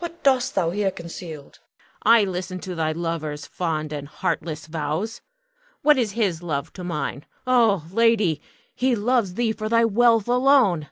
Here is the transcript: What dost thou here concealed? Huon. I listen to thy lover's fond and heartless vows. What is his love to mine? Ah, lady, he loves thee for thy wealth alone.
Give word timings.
What 0.00 0.22
dost 0.22 0.54
thou 0.54 0.68
here 0.68 0.90
concealed? 0.90 1.60
Huon. 1.60 2.00
I 2.16 2.24
listen 2.24 2.60
to 2.60 2.74
thy 2.74 2.92
lover's 2.92 3.46
fond 3.46 3.90
and 3.90 4.06
heartless 4.06 4.66
vows. 4.66 5.22
What 5.80 5.96
is 5.96 6.12
his 6.12 6.42
love 6.42 6.74
to 6.74 6.84
mine? 6.84 7.24
Ah, 7.46 7.86
lady, 7.90 8.42
he 8.74 8.94
loves 8.94 9.32
thee 9.32 9.52
for 9.52 9.70
thy 9.70 9.86
wealth 9.86 10.28
alone. 10.28 10.88